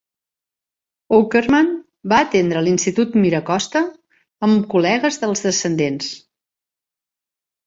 [1.17, 1.67] Aukerman
[2.13, 3.83] va atendre l'institut Mira Costa,
[4.49, 6.11] amb col·legues de els Descendents.